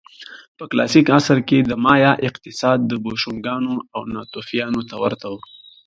[0.57, 5.35] په کلاسیک عصر کې د مایا اقتصاد بوشونګانو او ناتوفیانو ته ورته و